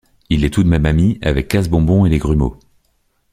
[0.31, 2.57] Il est tout de même ami avec Casse bonbon et les grumeaux.